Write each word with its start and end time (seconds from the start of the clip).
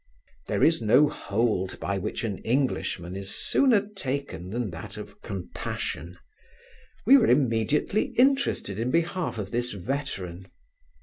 There 0.47 0.63
is 0.63 0.81
no 0.81 1.07
hold 1.09 1.79
by 1.79 1.99
which 1.99 2.23
an 2.23 2.39
Englishman 2.39 3.15
is 3.15 3.35
sooner 3.35 3.87
taken 3.87 4.49
than 4.49 4.71
that 4.71 4.97
of 4.97 5.21
compassion 5.21 6.17
We 7.05 7.17
were 7.17 7.27
immediately 7.29 8.05
interested 8.17 8.79
in 8.79 8.89
behalf 8.89 9.37
of 9.37 9.51
this 9.51 9.73
veteran. 9.73 10.47